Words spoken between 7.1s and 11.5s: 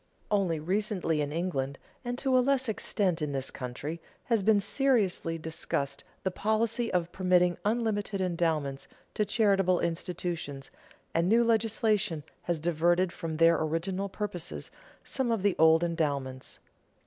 permitting unlimited endowments to charitable institutions, and new